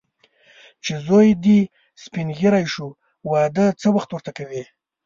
[0.83, 1.59] چې زوی دې
[2.03, 2.87] سپین ږیری شو،
[3.31, 4.63] واده څه وخت ورته کوې.